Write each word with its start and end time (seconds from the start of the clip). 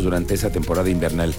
durante 0.00 0.34
esa 0.34 0.50
temporada 0.50 0.88
invernal. 0.88 1.34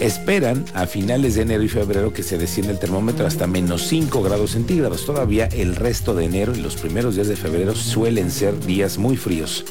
Esperan 0.00 0.64
a 0.74 0.86
finales 0.86 1.34
de 1.34 1.42
enero 1.42 1.62
y 1.62 1.68
febrero 1.68 2.12
que 2.12 2.22
se 2.22 2.36
descienda 2.36 2.72
el 2.72 2.78
termómetro 2.78 3.26
hasta 3.26 3.46
menos 3.46 3.86
5 3.88 4.22
grados 4.22 4.52
centígrados. 4.52 5.06
Todavía 5.06 5.46
el 5.46 5.74
resto 5.74 6.14
de 6.14 6.26
enero 6.26 6.54
y 6.54 6.60
los 6.60 6.76
primeros 6.76 7.14
días 7.14 7.28
de 7.28 7.36
febrero 7.36 7.74
suelen 7.74 8.30
ser 8.30 8.58
días 8.64 8.98
muy 8.98 9.16
fríos. 9.16 9.64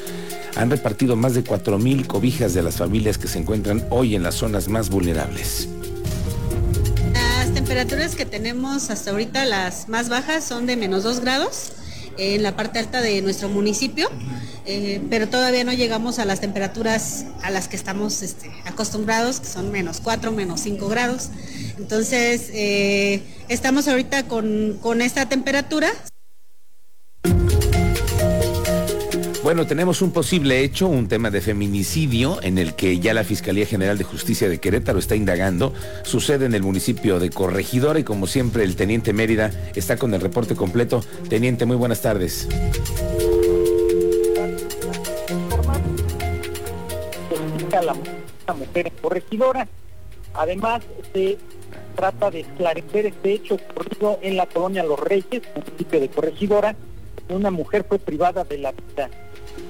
Han 0.55 0.71
repartido 0.71 1.15
más 1.15 1.35
de 1.35 1.43
4.000 1.43 2.07
cobijas 2.07 2.53
de 2.53 2.63
las 2.63 2.77
familias 2.77 3.17
que 3.17 3.27
se 3.27 3.37
encuentran 3.37 3.85
hoy 3.89 4.15
en 4.15 4.23
las 4.23 4.35
zonas 4.35 4.67
más 4.67 4.89
vulnerables. 4.89 5.69
Las 7.13 7.53
temperaturas 7.53 8.15
que 8.15 8.25
tenemos 8.25 8.89
hasta 8.89 9.11
ahorita, 9.11 9.45
las 9.45 9.89
más 9.89 10.09
bajas, 10.09 10.43
son 10.43 10.65
de 10.65 10.75
menos 10.75 11.03
2 11.03 11.19
grados 11.19 11.73
en 12.17 12.43
la 12.43 12.55
parte 12.55 12.79
alta 12.79 13.01
de 13.01 13.21
nuestro 13.21 13.49
municipio. 13.49 14.09
Eh, 14.67 14.99
pero 15.11 15.29
todavía 15.29 15.63
no 15.63 15.73
llegamos 15.73 16.17
a 16.17 16.25
las 16.25 16.41
temperaturas 16.41 17.25
a 17.43 17.51
las 17.51 17.67
que 17.67 17.75
estamos 17.75 18.23
este, 18.23 18.51
acostumbrados, 18.65 19.39
que 19.39 19.45
son 19.45 19.71
menos 19.71 20.01
4, 20.01 20.31
menos 20.31 20.61
5 20.61 20.87
grados. 20.87 21.29
Entonces, 21.77 22.49
eh, 22.53 23.21
estamos 23.47 23.87
ahorita 23.87 24.23
con, 24.23 24.79
con 24.81 25.01
esta 25.01 25.27
temperatura. 25.27 25.91
Bueno, 29.45 29.67
tenemos 29.67 30.01
un 30.01 30.11
posible 30.11 30.63
hecho, 30.63 30.87
un 30.87 31.07
tema 31.07 31.29
de 31.29 31.39
feminicidio 31.39 32.41
en 32.41 32.57
el 32.57 32.73
que 32.73 32.99
ya 32.99 33.13
la 33.13 33.23
Fiscalía 33.23 33.67
General 33.67 33.95
de 33.95 34.03
Justicia 34.03 34.49
de 34.49 34.57
Querétaro 34.57 34.97
está 34.97 35.15
indagando. 35.15 35.71
Sucede 36.01 36.47
en 36.47 36.55
el 36.55 36.63
municipio 36.63 37.19
de 37.19 37.29
Corregidora 37.29 37.99
y 37.99 38.03
como 38.03 38.25
siempre 38.25 38.63
el 38.63 38.75
teniente 38.75 39.13
Mérida 39.13 39.51
está 39.75 39.97
con 39.97 40.15
el 40.15 40.21
reporte 40.21 40.55
completo. 40.55 41.03
Teniente, 41.29 41.67
muy 41.67 41.75
buenas 41.75 42.01
tardes. 42.01 42.47
La, 47.71 48.53
mujer 48.55 48.91
corregidora. 48.99 49.67
Además, 50.33 50.81
se 51.13 51.37
trata 51.95 52.31
de 52.31 52.39
esclarecer 52.39 53.05
este 53.05 53.33
hecho 53.33 53.53
ocurrido 53.53 54.17
en 54.23 54.37
la 54.37 54.47
colonia 54.47 54.83
Los 54.83 54.99
Reyes, 54.99 55.43
municipio 55.55 55.99
de 55.99 56.09
Corregidora. 56.09 56.75
Una 57.29 57.51
mujer 57.51 57.85
fue 57.87 57.99
privada 57.99 58.43
de 58.43 58.57
la 58.57 58.71
vida 58.71 59.11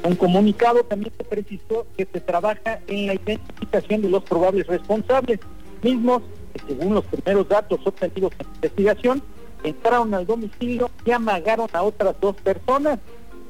un 0.04 0.16
comunicado 0.16 0.84
también 0.84 1.12
se 1.18 1.24
precisó 1.24 1.88
que 1.98 2.08
se 2.12 2.22
trabaja 2.22 2.80
en 2.88 3.08
la 3.08 3.16
identificación 3.16 4.02
de 4.02 4.10
los 4.10 4.24
probables 4.24 4.68
responsables, 4.68 5.40
mismos 5.82 6.22
que 6.54 6.62
según 6.68 6.94
los 6.94 7.06
primeros 7.06 7.48
datos 7.50 7.80
obtenidos 7.86 8.32
en 8.40 8.48
investigación, 8.56 9.24
entraron 9.64 10.14
al 10.14 10.26
domicilio 10.26 10.92
y 11.06 11.12
amagaron 11.12 11.68
a 11.74 11.82
otras 11.82 12.16
dos 12.22 12.36
personas. 12.38 13.00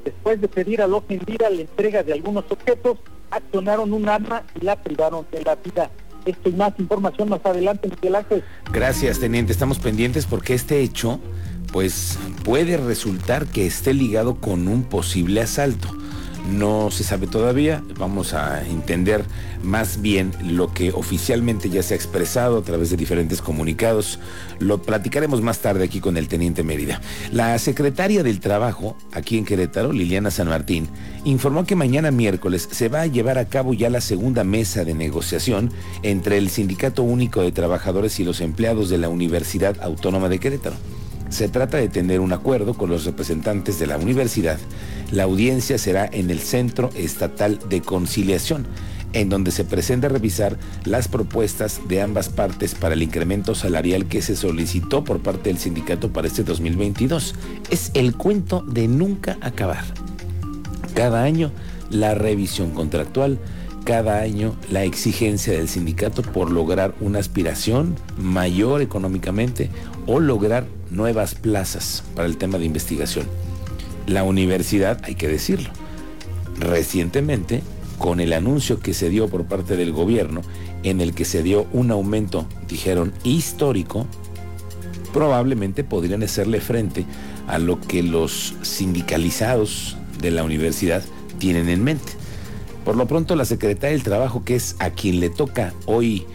Después 0.04 0.40
de 0.40 0.48
pedir 0.48 0.82
a 0.82 0.88
los 0.88 1.00
ofendida 1.00 1.50
la 1.50 1.62
entrega 1.62 2.04
de 2.04 2.14
algunos 2.14 2.46
objetos, 2.50 3.00
accionaron 3.32 3.92
un 3.92 4.08
arma 4.08 4.44
y 4.60 4.64
la 4.64 4.82
privaron 4.82 5.26
de 5.32 5.42
la 5.44 5.56
vida. 5.56 5.90
Esto 6.26 6.50
y 6.50 6.54
más 6.54 6.74
información 6.80 7.30
más 7.30 7.42
adelante, 7.44 7.90
Miguel 7.90 8.16
Ángel. 8.16 8.44
Gracias, 8.72 9.20
teniente. 9.20 9.52
Estamos 9.52 9.80
pendientes 9.80 10.26
porque 10.26 10.54
este 10.54 10.80
hecho, 10.80 11.20
pues, 11.72 12.18
puede 12.44 12.78
resultar 12.78 13.46
que 13.46 13.66
esté 13.66 13.94
ligado 13.94 14.36
con 14.36 14.68
un 14.68 14.84
posible 14.84 15.42
asalto 15.42 15.90
no 16.52 16.92
se 16.92 17.04
sabe 17.04 17.28
todavía. 17.28 17.84
Vamos 17.98 18.34
a 18.34 18.66
entender 18.66 19.26
más 19.64 20.02
bien 20.02 20.32
lo 20.44 20.74
que 20.74 20.92
oficialmente 20.92 21.70
ya 21.70 21.84
se 21.84 21.94
ha 21.94 21.98
expresado 21.98 22.58
a 22.58 22.62
través 22.62 22.90
de 22.90 22.98
diferentes 22.98 23.42
comunicados. 23.42 24.20
Lo 24.60 24.82
platicaremos 24.82 25.42
más 25.42 25.60
tarde 25.60 25.84
aquí 25.84 26.00
con 26.00 26.18
el 26.18 26.28
teniente 26.28 26.64
Mérida. 26.64 27.02
La 27.32 27.58
secretaria 27.60 28.24
del 28.24 28.40
Trabajo 28.40 28.96
aquí 29.12 29.38
en 29.38 29.46
Querétaro, 29.46 29.92
Liliana 29.92 30.32
San 30.32 30.50
Martín, 30.50 30.88
informó 31.24 31.66
que 31.66 31.76
mañana 31.76 32.12
miércoles 32.12 32.68
se 32.72 32.90
va 32.90 33.02
a 33.02 33.08
llevar 33.08 33.38
a 33.38 33.46
cabo 33.46 33.74
ya 33.74 33.90
la 33.90 34.02
segunda 34.02 34.44
mesa 34.44 34.86
de 34.86 34.94
negociación 34.94 35.72
entre 36.04 36.38
el 36.38 36.50
Sindicato 36.50 37.04
Único 37.04 37.42
de 37.42 37.52
Trabajadores 37.52 38.20
y 38.20 38.24
los 38.24 38.42
empleados 38.42 38.90
de 38.90 38.98
la 38.98 39.10
Universidad 39.10 39.78
Autónoma 39.82 40.30
de 40.30 40.40
Querétaro. 40.40 40.76
Se 41.30 41.50
trata 41.50 41.78
de 41.78 41.90
tener 41.90 42.20
un 42.20 42.34
acuerdo 42.34 42.76
con 42.76 42.90
los 42.90 43.06
representantes 43.06 43.80
de 43.80 43.88
la 43.88 43.98
universidad. 43.98 44.58
La 45.12 45.24
audiencia 45.24 45.78
será 45.78 46.08
en 46.12 46.30
el 46.30 46.40
Centro 46.40 46.90
Estatal 46.96 47.60
de 47.68 47.82
Conciliación, 47.82 48.68
en 49.14 49.30
donde 49.30 49.52
se 49.52 49.64
presenta 49.64 50.10
revisar 50.10 50.58
las 50.84 51.08
propuestas 51.08 51.82
de 51.88 52.02
ambas 52.02 52.30
partes 52.30 52.76
para 52.76 52.94
el 52.94 53.04
incremento 53.04 53.56
salarial 53.56 54.08
que 54.08 54.22
se 54.22 54.36
solicitó 54.36 55.04
por 55.04 55.22
parte 55.22 55.50
del 55.50 55.58
sindicato 55.58 56.12
para 56.12 56.28
este 56.28 56.44
2022. 56.44 57.36
Es 57.70 57.92
el 57.94 58.16
cuento 58.16 58.62
de 58.62 58.88
nunca 58.88 59.38
acabar. 59.42 59.84
Cada 60.94 61.24
año 61.24 61.52
la 61.90 62.14
revisión 62.14 62.72
contractual, 62.72 63.40
cada 63.86 64.20
año 64.20 64.56
la 64.70 64.84
exigencia 64.84 65.54
del 65.54 65.70
sindicato 65.70 66.24
por 66.24 66.52
lograr 66.52 66.96
una 67.00 67.20
aspiración 67.20 67.96
mayor 68.18 68.82
económicamente 68.82 69.70
o 70.08 70.20
lograr 70.20 70.66
nuevas 70.90 71.36
plazas 71.36 72.04
para 72.16 72.28
el 72.28 72.38
tema 72.38 72.58
de 72.58 72.66
investigación. 72.66 73.28
La 74.08 74.24
universidad, 74.24 75.00
hay 75.04 75.16
que 75.16 75.28
decirlo, 75.28 75.70
recientemente, 76.60 77.62
con 78.00 78.20
el 78.20 78.34
anuncio 78.34 78.80
que 78.80 78.94
se 78.94 79.10
dio 79.10 79.30
por 79.30 79.46
parte 79.46 79.78
del 79.78 79.94
gobierno, 79.94 80.42
en 80.84 81.00
el 81.00 81.14
que 81.14 81.24
se 81.24 81.44
dio 81.44 81.68
un 81.72 81.92
aumento, 81.92 82.48
dijeron, 82.68 83.14
histórico, 83.24 84.08
probablemente 85.14 85.84
podrían 85.84 86.24
hacerle 86.24 86.60
frente 86.60 87.06
a 87.48 87.60
lo 87.60 87.80
que 87.80 88.02
los 88.02 88.56
sindicalizados 88.64 89.96
de 90.20 90.32
la 90.32 90.44
universidad 90.44 91.04
tienen 91.38 91.70
en 91.70 91.84
mente. 91.84 92.25
Por 92.86 92.96
lo 92.96 93.08
pronto, 93.08 93.36
la 93.36 93.46
secretaria 93.46 93.96
del 93.96 94.04
Trabajo, 94.04 94.44
que 94.46 94.56
es 94.56 94.76
a 94.78 94.92
quien 94.92 95.20
le 95.20 95.32
toca 95.32 95.74
hoy 95.88 96.28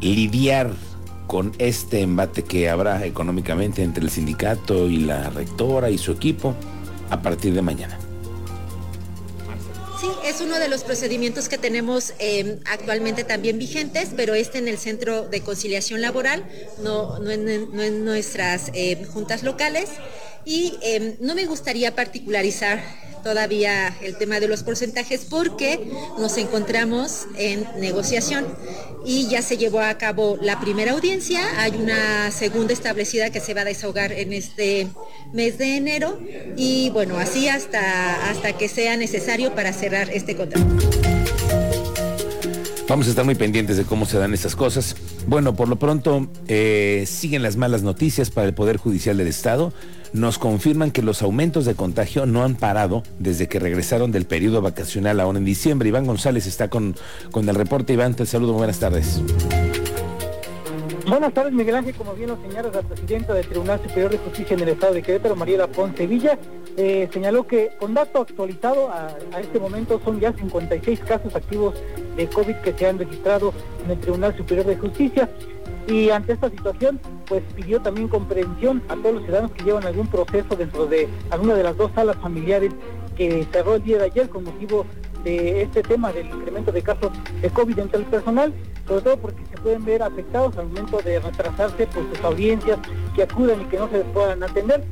lidiar 0.00 0.72
con 1.26 1.52
este 1.58 2.00
embate 2.00 2.42
que 2.42 2.70
habrá 2.70 3.04
económicamente 3.04 3.82
entre 3.82 4.02
el 4.02 4.10
sindicato 4.10 4.88
y 4.88 4.96
la 4.96 5.28
rectora 5.28 5.90
y 5.90 5.98
su 5.98 6.10
equipo 6.10 6.54
a 7.10 7.20
partir 7.20 7.52
de 7.52 7.60
mañana. 7.60 7.98
Sí, 10.00 10.08
es 10.28 10.42
uno 10.42 10.58
de 10.58 10.68
los 10.68 10.84
procedimientos 10.84 11.48
que 11.48 11.56
tenemos 11.56 12.12
eh, 12.18 12.60
actualmente 12.66 13.24
también 13.24 13.58
vigentes, 13.58 14.10
pero 14.14 14.34
este 14.34 14.58
en 14.58 14.68
el 14.68 14.76
Centro 14.76 15.26
de 15.26 15.40
Conciliación 15.40 16.02
Laboral, 16.02 16.44
no, 16.82 17.16
en, 17.30 18.04
nuestras 18.04 18.70
eh, 18.74 19.06
juntas 19.12 19.42
locales. 19.42 19.88
Y 20.44 20.74
eh, 20.82 21.16
no 21.20 21.34
me 21.34 21.46
gustaría 21.46 21.94
particularizar 21.94 22.82
todavía 23.22 23.96
el 24.00 24.16
tema 24.16 24.40
de 24.40 24.48
los 24.48 24.62
porcentajes 24.62 25.26
porque 25.28 25.90
nos 26.18 26.36
encontramos 26.36 27.26
en 27.36 27.66
negociación 27.78 28.46
y 29.04 29.28
ya 29.28 29.42
se 29.42 29.56
llevó 29.56 29.80
a 29.80 29.96
cabo 29.96 30.38
la 30.40 30.60
primera 30.60 30.92
audiencia, 30.92 31.40
hay 31.60 31.72
una 31.72 32.30
segunda 32.30 32.72
establecida 32.72 33.30
que 33.30 33.40
se 33.40 33.54
va 33.54 33.62
a 33.62 33.64
desahogar 33.64 34.12
en 34.12 34.32
este 34.32 34.88
mes 35.32 35.58
de 35.58 35.76
enero 35.76 36.18
y 36.56 36.90
bueno, 36.90 37.18
así 37.18 37.48
hasta, 37.48 38.30
hasta 38.30 38.56
que 38.56 38.68
sea 38.68 38.96
necesario 38.96 39.54
para 39.54 39.72
cerrar 39.72 40.10
este. 40.18 40.36
Vamos 42.88 43.06
a 43.06 43.10
estar 43.10 43.24
muy 43.24 43.34
pendientes 43.34 43.76
de 43.76 43.84
cómo 43.84 44.06
se 44.06 44.18
dan 44.18 44.32
estas 44.32 44.56
cosas. 44.56 44.96
Bueno, 45.26 45.54
por 45.54 45.68
lo 45.68 45.76
pronto 45.76 46.28
eh, 46.46 47.04
siguen 47.06 47.42
las 47.42 47.56
malas 47.56 47.82
noticias 47.82 48.30
para 48.30 48.46
el 48.46 48.54
Poder 48.54 48.78
Judicial 48.78 49.16
del 49.16 49.28
Estado 49.28 49.72
nos 50.12 50.38
confirman 50.38 50.90
que 50.90 51.02
los 51.02 51.22
aumentos 51.22 51.64
de 51.64 51.74
contagio 51.74 52.26
no 52.26 52.44
han 52.44 52.54
parado 52.54 53.02
desde 53.18 53.48
que 53.48 53.58
regresaron 53.58 54.12
del 54.12 54.26
periodo 54.26 54.62
vacacional 54.62 55.20
ahora 55.20 55.38
en 55.38 55.44
diciembre. 55.44 55.88
Iván 55.88 56.06
González 56.06 56.46
está 56.46 56.68
con, 56.68 56.96
con 57.30 57.48
el 57.48 57.54
reporte. 57.54 57.92
Iván, 57.92 58.14
te 58.14 58.26
saludo, 58.26 58.54
buenas 58.54 58.78
tardes. 58.78 59.20
Buenas 61.08 61.32
tardes, 61.32 61.54
Miguel 61.54 61.74
Ángel. 61.74 61.94
Como 61.94 62.12
bien 62.12 62.28
lo 62.28 62.36
señala 62.36 62.70
la 62.70 62.82
presidenta 62.82 63.32
del 63.32 63.46
Tribunal 63.46 63.80
Superior 63.80 64.10
de 64.10 64.18
Justicia 64.18 64.54
en 64.54 64.60
el 64.60 64.68
Estado 64.68 64.92
de 64.92 65.02
Querétaro, 65.02 65.36
Mariela 65.36 65.66
Ponce 65.66 66.06
Villa, 66.06 66.38
eh, 66.76 67.08
señaló 67.10 67.46
que 67.46 67.70
con 67.80 67.94
dato 67.94 68.20
actualizado 68.20 68.90
a, 68.90 69.16
a, 69.32 69.40
este 69.40 69.58
momento 69.58 69.98
son 70.04 70.20
ya 70.20 70.34
56 70.34 71.00
casos 71.00 71.34
activos 71.34 71.76
de 72.14 72.28
COVID 72.28 72.56
que 72.56 72.74
se 72.74 72.86
han 72.86 72.98
registrado 72.98 73.54
en 73.86 73.92
el 73.92 74.00
Tribunal 74.00 74.36
Superior 74.36 74.66
de 74.66 74.76
Justicia. 74.76 75.30
Y 75.86 76.10
ante 76.10 76.34
esta 76.34 76.50
situación, 76.50 77.00
pues 77.26 77.42
pidió 77.56 77.80
también 77.80 78.08
comprensión 78.08 78.82
a 78.88 78.94
todos 78.96 79.14
los 79.14 79.24
ciudadanos 79.24 79.52
que 79.52 79.64
llevan 79.64 79.86
algún 79.86 80.08
proceso 80.08 80.56
dentro 80.56 80.84
de 80.84 81.08
alguna 81.30 81.54
de 81.54 81.62
las 81.62 81.74
dos 81.78 81.90
salas 81.94 82.16
familiares 82.16 82.74
que 83.16 83.46
cerró 83.50 83.76
el 83.76 83.82
día 83.82 83.96
de 83.96 84.04
ayer 84.04 84.28
con 84.28 84.44
motivo 84.44 84.84
de 85.24 85.62
este 85.62 85.82
tema 85.82 86.12
del 86.12 86.26
incremento 86.26 86.70
de 86.70 86.82
casos 86.82 87.10
de 87.40 87.48
COVID 87.48 87.78
entre 87.78 88.00
el 88.00 88.06
personal, 88.06 88.52
sobre 88.88 89.02
todo 89.02 89.16
porque 89.18 89.44
se 89.50 89.58
pueden 89.58 89.84
ver 89.84 90.02
afectados 90.02 90.56
al 90.56 90.68
momento 90.68 90.98
de 90.98 91.20
retrasarse 91.20 91.86
por 91.86 92.08
sus 92.08 92.24
audiencias 92.24 92.78
que 93.14 93.22
acudan 93.22 93.60
y 93.60 93.64
que 93.66 93.78
no 93.78 93.88
se 93.90 94.00
puedan 94.00 94.42
atender. 94.42 94.82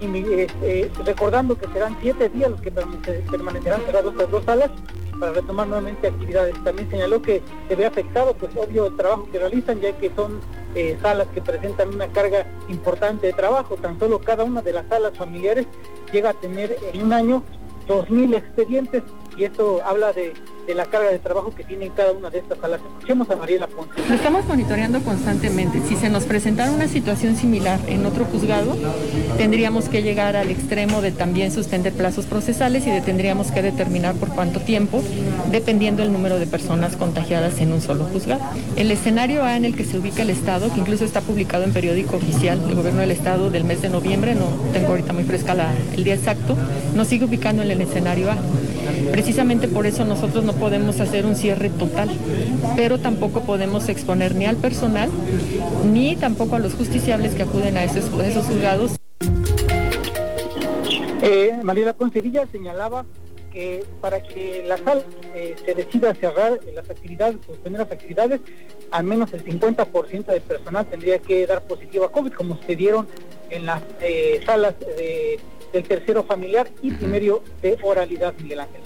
Y 0.00 0.06
eh, 0.16 0.90
recordando 1.04 1.58
que 1.58 1.66
serán 1.68 1.94
siete 2.00 2.30
días 2.30 2.50
los 2.50 2.60
que 2.62 2.70
permanecerán 2.70 3.82
cerrados 3.82 4.14
estas 4.14 4.30
dos 4.30 4.44
salas 4.44 4.70
para 5.18 5.32
retomar 5.32 5.66
nuevamente 5.66 6.08
actividades. 6.08 6.54
También 6.64 6.88
señaló 6.88 7.20
que 7.20 7.42
se 7.68 7.76
ve 7.76 7.84
afectado, 7.84 8.32
pues 8.32 8.50
obvio, 8.56 8.86
el 8.86 8.96
trabajo 8.96 9.28
que 9.30 9.38
realizan, 9.38 9.78
ya 9.80 9.92
que 9.98 10.10
son 10.16 10.40
eh, 10.74 10.96
salas 11.02 11.26
que 11.34 11.42
presentan 11.42 11.90
una 11.94 12.08
carga 12.08 12.46
importante 12.68 13.26
de 13.26 13.32
trabajo. 13.34 13.76
Tan 13.76 13.98
solo 13.98 14.20
cada 14.20 14.44
una 14.44 14.62
de 14.62 14.72
las 14.72 14.86
salas 14.86 15.12
familiares 15.18 15.66
llega 16.12 16.30
a 16.30 16.34
tener 16.34 16.78
en 16.94 17.02
un 17.02 17.12
año 17.12 17.42
2.000 17.86 18.36
expedientes 18.36 19.02
y 19.36 19.44
esto 19.44 19.80
habla 19.84 20.12
de 20.12 20.32
de 20.66 20.74
la 20.74 20.86
carga 20.86 21.10
de 21.10 21.18
trabajo 21.18 21.52
que 21.54 21.64
tienen 21.64 21.90
cada 21.90 22.12
una 22.12 22.30
de 22.30 22.38
estas 22.38 22.58
salas. 22.58 22.80
Escuchemos 22.96 23.28
a 23.30 23.36
Mariela 23.36 23.66
Ponce. 23.66 23.92
Lo 24.08 24.14
estamos 24.14 24.46
monitoreando 24.46 25.00
constantemente. 25.00 25.80
Si 25.86 25.96
se 25.96 26.08
nos 26.08 26.24
presentara 26.24 26.70
una 26.70 26.88
situación 26.88 27.36
similar 27.36 27.78
en 27.88 28.06
otro 28.06 28.24
juzgado, 28.24 28.76
tendríamos 29.36 29.88
que 29.88 30.02
llegar 30.02 30.36
al 30.36 30.50
extremo 30.50 31.02
de 31.02 31.12
también 31.12 31.52
suspender 31.52 31.92
plazos 31.92 32.26
procesales 32.26 32.86
y 32.86 33.00
tendríamos 33.00 33.50
que 33.50 33.62
determinar 33.62 34.14
por 34.14 34.30
cuánto 34.30 34.60
tiempo, 34.60 35.02
dependiendo 35.50 36.02
el 36.02 36.12
número 36.12 36.38
de 36.38 36.46
personas 36.46 36.96
contagiadas 36.96 37.60
en 37.60 37.72
un 37.72 37.80
solo 37.80 38.04
juzgado. 38.04 38.40
El 38.76 38.90
escenario 38.90 39.44
A 39.44 39.56
en 39.56 39.64
el 39.64 39.76
que 39.76 39.84
se 39.84 39.98
ubica 39.98 40.22
el 40.22 40.30
Estado, 40.30 40.72
que 40.72 40.80
incluso 40.80 41.04
está 41.04 41.20
publicado 41.20 41.64
en 41.64 41.72
periódico 41.72 42.16
oficial 42.16 42.64
del 42.66 42.76
Gobierno 42.76 43.00
del 43.00 43.10
Estado 43.10 43.50
del 43.50 43.64
mes 43.64 43.82
de 43.82 43.88
noviembre, 43.88 44.34
no 44.34 44.46
tengo 44.72 44.88
ahorita 44.88 45.12
muy 45.12 45.24
fresca 45.24 45.50
el 45.96 46.04
día 46.04 46.14
exacto, 46.14 46.56
nos 46.94 47.08
sigue 47.08 47.24
ubicando 47.24 47.62
en 47.62 47.70
el 47.70 47.80
escenario 47.80 48.30
A. 48.30 48.36
Precisamente 49.10 49.66
por 49.66 49.86
eso 49.86 50.04
nosotros 50.04 50.44
no 50.52 50.58
podemos 50.58 50.98
hacer 50.98 51.26
un 51.26 51.36
cierre 51.36 51.70
total, 51.70 52.10
pero 52.74 52.98
tampoco 52.98 53.42
podemos 53.42 53.88
exponer 53.88 54.34
ni 54.34 54.46
al 54.46 54.56
personal 54.56 55.08
ni 55.84 56.16
tampoco 56.16 56.56
a 56.56 56.58
los 56.58 56.74
justiciables 56.74 57.36
que 57.36 57.44
acuden 57.44 57.76
a 57.76 57.84
esos, 57.84 58.06
esos 58.24 58.46
juzgados. 58.46 58.96
Eh, 61.22 61.56
Mariela 61.62 61.92
Poncevilla 61.92 62.48
señalaba 62.50 63.04
que 63.52 63.84
para 64.00 64.20
que 64.22 64.64
la 64.66 64.76
sal 64.78 65.04
eh, 65.36 65.54
se 65.64 65.74
decida 65.74 66.14
cerrar 66.14 66.58
las 66.74 66.90
actividades, 66.90 67.36
suspender 67.46 67.82
las 67.82 67.92
actividades, 67.92 68.40
al 68.90 69.04
menos 69.04 69.32
el 69.32 69.44
50% 69.44 70.26
del 70.26 70.42
personal 70.42 70.84
tendría 70.86 71.20
que 71.20 71.46
dar 71.46 71.62
positivo 71.62 72.06
a 72.06 72.12
COVID, 72.12 72.32
como 72.32 72.58
se 72.66 72.74
dieron 72.74 73.06
en 73.50 73.66
las 73.66 73.82
eh, 74.00 74.40
salas 74.44 74.74
del 75.72 75.84
tercero 75.86 76.24
familiar 76.24 76.68
y 76.82 76.90
primero 76.90 77.40
de 77.62 77.78
oralidad, 77.82 78.34
Miguel 78.42 78.60
Ángel. 78.60 78.80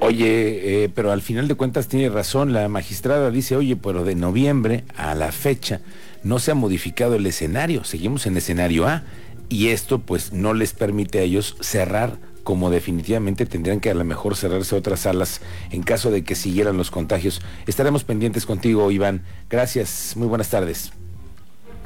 Oye, 0.00 0.84
eh, 0.84 0.88
pero 0.88 1.12
al 1.12 1.20
final 1.20 1.46
de 1.46 1.54
cuentas 1.54 1.86
tiene 1.86 2.08
razón, 2.08 2.54
la 2.54 2.68
magistrada 2.68 3.30
dice, 3.30 3.54
oye, 3.56 3.76
pero 3.76 4.02
de 4.02 4.14
noviembre 4.14 4.84
a 4.96 5.14
la 5.14 5.30
fecha 5.30 5.82
no 6.24 6.38
se 6.38 6.50
ha 6.50 6.54
modificado 6.54 7.16
el 7.16 7.26
escenario, 7.26 7.84
seguimos 7.84 8.26
en 8.26 8.36
escenario 8.36 8.86
A 8.88 9.02
y 9.50 9.68
esto 9.68 9.98
pues 9.98 10.32
no 10.32 10.54
les 10.54 10.72
permite 10.72 11.18
a 11.18 11.22
ellos 11.22 11.56
cerrar 11.60 12.18
como 12.44 12.70
definitivamente 12.70 13.44
tendrían 13.44 13.80
que 13.80 13.90
a 13.90 13.94
lo 13.94 14.04
mejor 14.04 14.36
cerrarse 14.36 14.74
otras 14.74 15.00
salas 15.00 15.42
en 15.70 15.82
caso 15.82 16.10
de 16.10 16.24
que 16.24 16.34
siguieran 16.34 16.78
los 16.78 16.90
contagios. 16.90 17.42
Estaremos 17.66 18.02
pendientes 18.02 18.46
contigo, 18.46 18.90
Iván. 18.90 19.22
Gracias, 19.50 20.14
muy 20.16 20.26
buenas 20.26 20.48
tardes. 20.48 20.92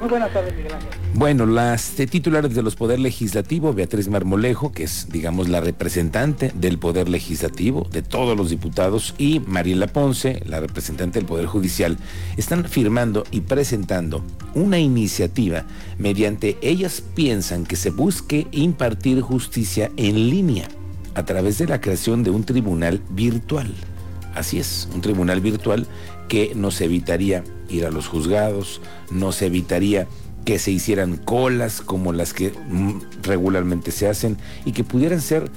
Muy 0.01 0.09
buenas 0.09 0.33
tardes, 0.33 0.55
Miguel 0.57 0.75
Ángel. 0.75 0.91
Bueno, 1.15 1.47
las 1.47 1.93
titulares 1.93 2.55
de 2.55 2.63
los 2.63 2.75
Poder 2.75 2.99
Legislativo, 2.99 3.73
Beatriz 3.73 4.09
Marmolejo, 4.09 4.73
que 4.73 4.83
es, 4.83 5.07
digamos, 5.11 5.49
la 5.49 5.61
representante 5.61 6.51
del 6.55 6.79
Poder 6.79 7.09
Legislativo, 7.09 7.87
de 7.93 8.03
todos 8.03 8.37
los 8.37 8.51
diputados, 8.51 9.15
y 9.19 9.41
Mariela 9.47 9.87
Ponce, 9.87 10.43
la 10.47 10.59
representante 10.59 11.21
del 11.21 11.27
Poder 11.27 11.47
Judicial, 11.47 11.97
están 12.37 12.65
firmando 12.65 13.25
y 13.31 13.43
presentando 13.43 14.25
una 14.55 14.81
iniciativa 14.81 15.65
mediante 15.97 16.59
ellas 16.61 17.01
piensan 17.15 17.65
que 17.65 17.77
se 17.77 17.91
busque 17.91 18.49
impartir 18.51 19.21
justicia 19.21 19.93
en 19.97 20.29
línea 20.29 20.67
a 21.15 21.25
través 21.25 21.59
de 21.59 21.69
la 21.69 21.81
creación 21.81 22.25
de 22.25 22.31
un 22.31 22.43
tribunal 22.43 23.01
virtual. 23.11 23.73
Así 24.35 24.59
es, 24.59 24.89
un 24.93 25.01
tribunal 25.01 25.41
virtual 25.41 25.87
que 26.29 26.53
nos 26.55 26.81
evitaría 26.81 27.45
ir 27.69 27.87
a 27.87 27.91
los 27.91 28.09
juzgados, 28.09 28.81
nos 29.11 29.43
evitaría 29.43 30.07
que 30.45 30.59
se 30.59 30.71
hicieran 30.71 31.17
colas 31.17 31.81
como 31.81 32.13
las 32.13 32.35
que 32.35 32.51
mm, 32.51 33.23
regularmente 33.23 33.91
se 33.91 34.09
hacen 34.09 34.37
y 34.65 34.73
que 34.73 34.85
pudieran 34.85 35.21
ser 35.21 35.51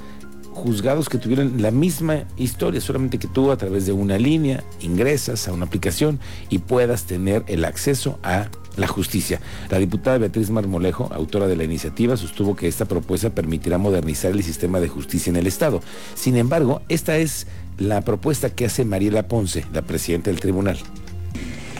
juzgados 0.51 1.07
que 1.07 1.19
tuvieran 1.19 1.61
la 1.61 1.71
misma 1.71 2.23
historia, 2.35 2.81
solamente 2.81 3.19
que 3.19 3.27
tú 3.27 3.51
a 3.51 3.57
través 3.57 3.85
de 3.85 3.91
una 3.91 4.17
línea 4.17 4.63
ingresas 4.81 5.47
a 5.47 5.53
una 5.53 5.65
aplicación 5.65 6.19
y 6.49 6.59
puedas 6.59 7.03
tener 7.03 7.43
el 7.47 7.63
acceso 7.63 8.17
a 8.23 8.47
la 8.77 8.87
justicia. 8.87 9.41
La 9.69 9.79
diputada 9.79 10.17
Beatriz 10.17 10.49
Marmolejo, 10.49 11.09
autora 11.13 11.47
de 11.47 11.55
la 11.55 11.63
iniciativa, 11.63 12.15
sostuvo 12.15 12.55
que 12.55 12.67
esta 12.67 12.85
propuesta 12.85 13.29
permitirá 13.31 13.77
modernizar 13.77 14.31
el 14.31 14.43
sistema 14.43 14.79
de 14.79 14.87
justicia 14.87 15.29
en 15.29 15.35
el 15.35 15.47
Estado. 15.47 15.81
Sin 16.15 16.37
embargo, 16.37 16.81
esta 16.87 17.17
es 17.17 17.47
la 17.77 18.01
propuesta 18.01 18.49
que 18.49 18.65
hace 18.65 18.85
Mariela 18.85 19.27
Ponce, 19.27 19.65
la 19.73 19.81
presidenta 19.81 20.29
del 20.29 20.39
tribunal. 20.39 20.77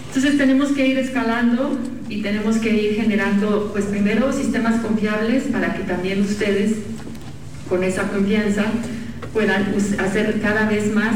Entonces 0.08 0.38
tenemos 0.38 0.72
que 0.72 0.88
ir 0.88 0.98
escalando 0.98 1.78
y 2.10 2.22
tenemos 2.22 2.58
que 2.58 2.74
ir 2.74 2.96
generando, 2.96 3.70
pues 3.72 3.86
primero, 3.86 4.34
sistemas 4.34 4.82
confiables 4.82 5.44
para 5.44 5.76
que 5.76 5.84
también 5.84 6.22
ustedes, 6.22 6.74
con 7.70 7.84
esa 7.84 8.10
confianza, 8.10 8.66
puedan 9.34 9.76
hacer 10.00 10.42
cada 10.42 10.68
vez 10.68 10.94
más 10.94 11.14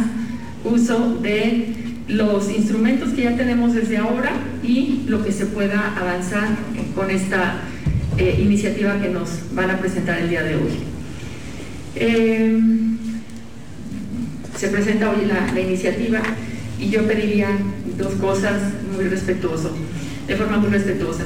uso 0.63 1.15
de 1.15 1.80
los 2.07 2.49
instrumentos 2.49 3.09
que 3.09 3.23
ya 3.23 3.35
tenemos 3.35 3.73
desde 3.73 3.97
ahora 3.97 4.31
y 4.63 5.03
lo 5.07 5.23
que 5.23 5.31
se 5.31 5.45
pueda 5.45 5.95
avanzar 5.97 6.49
con 6.95 7.09
esta 7.09 7.61
eh, 8.17 8.39
iniciativa 8.41 8.99
que 8.99 9.09
nos 9.09 9.53
van 9.53 9.71
a 9.71 9.79
presentar 9.79 10.19
el 10.19 10.29
día 10.29 10.43
de 10.43 10.55
hoy. 10.55 10.71
Eh, 11.95 12.59
se 14.57 14.67
presenta 14.67 15.09
hoy 15.09 15.25
la, 15.25 15.59
iniciativa 15.59 16.19
y 16.79 16.89
yo 16.89 17.07
pediría 17.07 17.49
dos 17.97 18.13
cosas 18.13 18.61
muy 18.95 19.05
respetuoso, 19.05 19.71
de 20.27 20.35
forma 20.35 20.57
muy 20.57 20.69
respetuosa. 20.69 21.23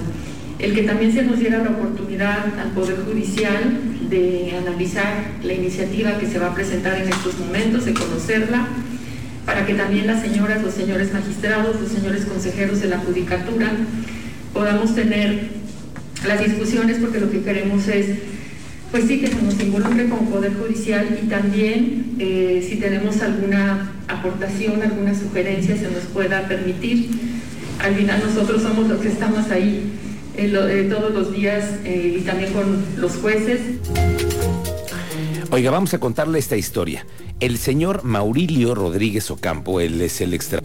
El 0.58 0.74
que 0.74 0.84
también 0.84 1.12
se 1.12 1.24
nos 1.24 1.40
diera 1.40 1.62
la 1.62 1.72
oportunidad 1.72 2.46
al 2.58 2.72
Poder 2.72 2.96
Judicial 3.06 3.78
de 4.10 4.56
analizar 4.58 5.32
la 5.44 5.54
iniciativa 5.54 6.18
que 6.18 6.28
se 6.28 6.40
va 6.40 6.48
a 6.48 6.56
presentar 6.56 7.02
en 7.02 7.10
estos 7.10 7.38
momentos, 7.40 7.84
de 7.84 7.94
conocerla, 7.94 8.68
para 9.46 9.66
que 9.66 9.74
también 9.76 10.08
las 10.08 10.22
señoras, 10.22 10.64
los 10.64 10.74
señores 10.74 11.14
magistrados, 11.14 11.80
los 11.80 11.92
señores 11.92 12.26
consejeros 12.26 12.82
de 12.82 12.88
la 12.88 12.98
Judicatura 12.98 13.72
podamos 14.54 14.96
tener 14.96 15.50
las 16.26 16.44
discusiones, 16.44 16.98
porque 17.00 17.20
lo 17.20 17.30
que 17.30 17.42
queremos 17.42 17.88
es 17.88 18.08
pues 18.92 19.06
sí 19.08 19.20
que 19.20 19.28
se 19.28 19.42
nos 19.42 19.60
involucre 19.60 20.08
como 20.08 20.30
Poder 20.30 20.54
Judicial 20.54 21.20
y 21.22 21.28
también 21.28 22.16
eh, 22.18 22.66
si 22.68 22.78
tenemos 22.78 23.22
alguna 23.22 23.92
aportación, 24.08 24.82
alguna 24.82 25.14
sugerencia 25.14 25.76
se 25.76 25.92
nos 25.92 26.04
pueda 26.14 26.48
permitir. 26.48 27.10
Al 27.84 27.94
final 27.96 28.24
nosotros 28.26 28.62
somos 28.62 28.88
los 28.88 29.02
que 29.02 29.10
estamos 29.10 29.52
ahí 29.52 29.92
eh, 30.38 30.50
eh, 30.54 30.88
todos 30.90 31.14
los 31.14 31.34
días 31.34 31.66
y 31.84 32.22
también 32.22 32.54
con 32.54 32.86
los 32.98 33.18
jueces. 33.18 33.60
Oiga, 35.56 35.72
vamos 35.72 35.94
a 35.94 36.00
contarle 36.00 36.38
esta 36.38 36.58
historia. 36.58 37.06
El 37.40 37.58
señor 37.58 38.04
Maurilio 38.04 38.76
Rodríguez 38.76 39.32
Ocampo, 39.32 39.80
él 39.80 40.02
es 40.02 40.20
el 40.20 40.34
extra 40.34 40.62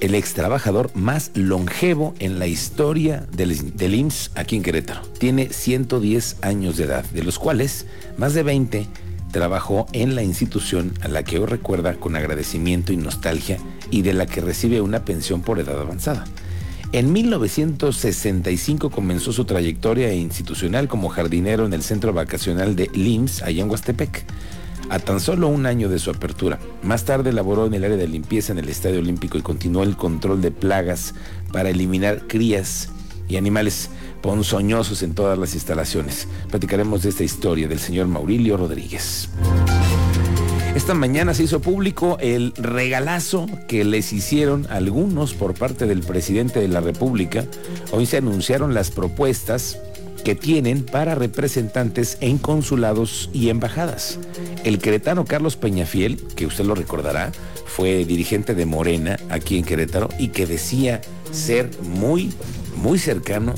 el 0.00 0.16
ex 0.16 0.34
trabajador 0.34 0.90
más 0.96 1.30
longevo 1.34 2.12
en 2.18 2.40
la 2.40 2.48
historia 2.48 3.24
del, 3.30 3.76
del, 3.76 3.94
IMSS 3.94 4.32
aquí 4.34 4.56
en 4.56 4.64
Querétaro. 4.64 5.02
Tiene 5.20 5.50
110 5.50 6.38
años 6.42 6.76
de 6.76 6.84
edad, 6.86 7.04
de 7.04 7.22
los 7.22 7.38
cuales 7.38 7.86
más 8.18 8.34
de 8.34 8.42
20 8.42 8.88
trabajó 9.30 9.86
en 9.92 10.16
la 10.16 10.24
institución 10.24 10.92
a 11.00 11.06
la 11.06 11.22
que 11.22 11.38
hoy 11.38 11.46
recuerda 11.46 11.94
con 11.94 12.16
agradecimiento 12.16 12.92
y 12.92 12.96
nostalgia 12.96 13.58
y 13.92 14.02
de 14.02 14.12
la 14.12 14.26
que 14.26 14.40
recibe 14.40 14.80
una 14.80 15.04
pensión 15.04 15.40
por 15.40 15.60
edad 15.60 15.80
avanzada. 15.80 16.24
En 16.94 17.12
1965 17.12 18.88
comenzó 18.88 19.32
su 19.32 19.44
trayectoria 19.44 20.14
institucional 20.14 20.86
como 20.86 21.08
jardinero 21.08 21.66
en 21.66 21.72
el 21.72 21.82
centro 21.82 22.12
vacacional 22.12 22.76
de 22.76 22.88
LIMS, 22.94 23.42
allá 23.42 23.64
en 23.64 23.68
Huastepec 23.68 24.24
a 24.90 25.00
tan 25.00 25.18
solo 25.18 25.48
un 25.48 25.66
año 25.66 25.88
de 25.88 25.98
su 25.98 26.10
apertura. 26.10 26.60
Más 26.84 27.04
tarde 27.04 27.32
laboró 27.32 27.66
en 27.66 27.74
el 27.74 27.82
área 27.82 27.96
de 27.96 28.06
limpieza 28.06 28.52
en 28.52 28.60
el 28.60 28.68
Estadio 28.68 29.00
Olímpico 29.00 29.36
y 29.36 29.42
continuó 29.42 29.82
el 29.82 29.96
control 29.96 30.40
de 30.40 30.52
plagas 30.52 31.16
para 31.50 31.70
eliminar 31.70 32.28
crías 32.28 32.90
y 33.28 33.38
animales 33.38 33.90
ponzoñosos 34.22 35.02
en 35.02 35.14
todas 35.14 35.36
las 35.36 35.54
instalaciones. 35.54 36.28
Platicaremos 36.48 37.02
de 37.02 37.08
esta 37.08 37.24
historia 37.24 37.66
del 37.66 37.80
señor 37.80 38.06
Maurilio 38.06 38.56
Rodríguez. 38.56 39.30
Esta 40.74 40.92
mañana 40.92 41.34
se 41.34 41.44
hizo 41.44 41.60
público 41.60 42.18
el 42.20 42.52
regalazo 42.56 43.46
que 43.68 43.84
les 43.84 44.12
hicieron 44.12 44.66
algunos 44.70 45.32
por 45.32 45.54
parte 45.54 45.86
del 45.86 46.00
presidente 46.00 46.58
de 46.58 46.66
la 46.66 46.80
República. 46.80 47.44
Hoy 47.92 48.06
se 48.06 48.16
anunciaron 48.16 48.74
las 48.74 48.90
propuestas 48.90 49.78
que 50.24 50.34
tienen 50.34 50.84
para 50.84 51.14
representantes 51.14 52.18
en 52.20 52.38
consulados 52.38 53.30
y 53.32 53.50
embajadas. 53.50 54.18
El 54.64 54.80
queretano 54.80 55.24
Carlos 55.24 55.54
Peñafiel, 55.54 56.16
que 56.34 56.46
usted 56.46 56.64
lo 56.64 56.74
recordará, 56.74 57.30
fue 57.66 58.04
dirigente 58.04 58.56
de 58.56 58.66
Morena 58.66 59.16
aquí 59.30 59.56
en 59.56 59.64
Querétaro 59.64 60.08
y 60.18 60.28
que 60.28 60.44
decía 60.44 61.02
ser 61.30 61.70
muy, 61.82 62.32
muy 62.76 62.98
cercano 62.98 63.54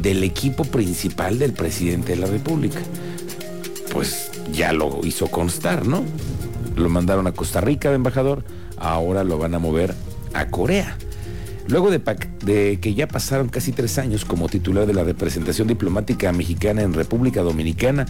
del 0.00 0.24
equipo 0.24 0.64
principal 0.64 1.38
del 1.38 1.52
presidente 1.52 2.16
de 2.16 2.18
la 2.18 2.26
República. 2.26 2.80
Pues 3.92 4.32
ya 4.52 4.72
lo 4.72 5.00
hizo 5.04 5.28
constar, 5.28 5.86
¿no? 5.86 6.02
Lo 6.76 6.88
mandaron 6.88 7.26
a 7.26 7.32
Costa 7.32 7.60
Rica 7.60 7.88
de 7.88 7.96
embajador, 7.96 8.44
ahora 8.76 9.24
lo 9.24 9.38
van 9.38 9.54
a 9.54 9.58
mover 9.58 9.94
a 10.32 10.46
Corea. 10.48 10.96
Luego 11.68 11.90
de, 11.90 12.78
que 12.80 12.94
ya 12.94 13.08
pasaron 13.08 13.48
casi 13.48 13.72
tres 13.72 13.98
años 13.98 14.24
como 14.24 14.48
titular 14.48 14.86
de 14.86 14.94
la 14.94 15.02
representación 15.02 15.66
diplomática 15.66 16.32
mexicana 16.32 16.82
en 16.82 16.94
República 16.94 17.42
Dominicana, 17.42 18.06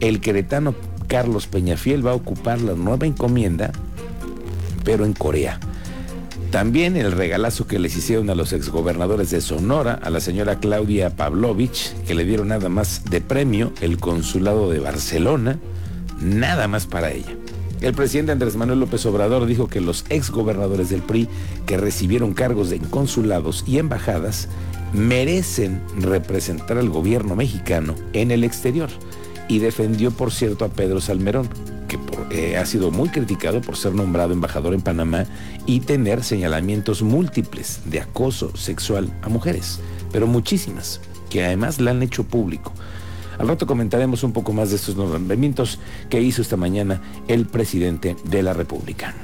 el 0.00 0.20
queretano 0.20 0.74
Carlos 1.06 1.46
Peñafiel 1.46 2.06
va 2.06 2.12
a 2.12 2.14
ocupar 2.14 2.62
la 2.62 2.72
nueva 2.72 3.06
encomienda 3.06 3.72
pero 4.84 5.04
en 5.04 5.14
Corea. 5.14 5.58
También 6.50 6.96
el 6.96 7.10
regalazo 7.10 7.66
que 7.66 7.80
les 7.80 7.96
hicieron 7.96 8.30
a 8.30 8.36
los 8.36 8.52
exgobernadores 8.52 9.30
de 9.30 9.40
Sonora, 9.40 9.98
a 10.00 10.10
la 10.10 10.20
señora 10.20 10.60
Claudia 10.60 11.10
Pavlovich, 11.10 11.94
que 12.06 12.14
le 12.14 12.24
dieron 12.24 12.48
nada 12.48 12.68
más 12.68 13.04
de 13.10 13.20
premio 13.20 13.72
el 13.80 13.98
consulado 13.98 14.70
de 14.70 14.78
Barcelona, 14.78 15.58
nada 16.20 16.68
más 16.68 16.86
para 16.86 17.10
ella. 17.10 17.34
El 17.84 17.92
presidente 17.92 18.32
Andrés 18.32 18.56
Manuel 18.56 18.80
López 18.80 19.04
Obrador 19.04 19.44
dijo 19.44 19.68
que 19.68 19.82
los 19.82 20.06
exgobernadores 20.08 20.88
del 20.88 21.02
PRI 21.02 21.28
que 21.66 21.76
recibieron 21.76 22.32
cargos 22.32 22.72
en 22.72 22.82
consulados 22.86 23.62
y 23.66 23.76
embajadas 23.76 24.48
merecen 24.94 25.82
representar 25.98 26.78
al 26.78 26.88
gobierno 26.88 27.36
mexicano 27.36 27.94
en 28.14 28.30
el 28.30 28.42
exterior. 28.42 28.88
Y 29.48 29.58
defendió, 29.58 30.12
por 30.12 30.32
cierto, 30.32 30.64
a 30.64 30.70
Pedro 30.70 31.02
Salmerón, 31.02 31.46
que 31.86 31.98
eh, 32.30 32.56
ha 32.56 32.64
sido 32.64 32.90
muy 32.90 33.10
criticado 33.10 33.60
por 33.60 33.76
ser 33.76 33.92
nombrado 33.92 34.32
embajador 34.32 34.72
en 34.72 34.80
Panamá 34.80 35.26
y 35.66 35.80
tener 35.80 36.24
señalamientos 36.24 37.02
múltiples 37.02 37.82
de 37.84 38.00
acoso 38.00 38.56
sexual 38.56 39.12
a 39.20 39.28
mujeres, 39.28 39.78
pero 40.10 40.26
muchísimas, 40.26 41.02
que 41.28 41.44
además 41.44 41.78
la 41.82 41.90
han 41.90 42.02
hecho 42.02 42.24
público. 42.24 42.72
Al 43.38 43.48
rato 43.48 43.66
comentaremos 43.66 44.22
un 44.22 44.32
poco 44.32 44.52
más 44.52 44.70
de 44.70 44.76
estos 44.76 44.96
nombramientos 44.96 45.78
que 46.08 46.20
hizo 46.20 46.42
esta 46.42 46.56
mañana 46.56 47.00
el 47.28 47.46
presidente 47.46 48.16
de 48.24 48.42
la 48.42 48.52
República. 48.52 49.14